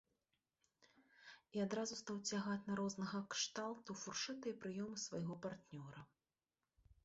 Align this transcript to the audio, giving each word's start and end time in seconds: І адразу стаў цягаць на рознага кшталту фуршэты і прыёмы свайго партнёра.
І 1.57 1.63
адразу 1.65 1.93
стаў 2.01 2.17
цягаць 2.33 2.65
на 2.71 2.79
рознага 2.81 3.23
кшталту 3.35 3.99
фуршэты 4.07 4.45
і 4.55 4.57
прыёмы 4.67 4.97
свайго 5.07 5.41
партнёра. 5.49 6.01